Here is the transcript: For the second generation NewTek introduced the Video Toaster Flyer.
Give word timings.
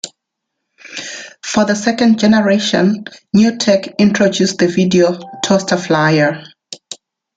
For 1.43 1.63
the 1.63 1.75
second 1.75 2.17
generation 2.17 3.05
NewTek 3.35 3.99
introduced 3.99 4.57
the 4.57 4.65
Video 4.67 5.19
Toaster 5.43 5.77
Flyer. 5.77 6.43